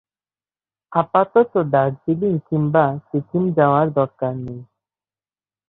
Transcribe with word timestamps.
আপাতত 0.91 1.53
দার্জিলিং 1.71 2.33
কিংবা 2.47 2.85
সিকিম 3.07 3.43
যাবার 3.53 3.87
দরকার 3.93 4.33
নেই। 4.37 4.61